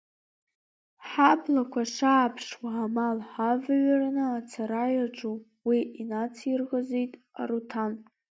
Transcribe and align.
Ҳаблақәа 1.07 1.83
шааԥшуа 1.93 2.71
амал 2.85 3.17
ҳавыҩрны 3.29 4.25
ацара 4.37 4.83
иаҿуп, 4.95 5.41
уи 5.67 5.79
инаицирӷызит 6.01 7.11
Аруҭан. 7.41 7.91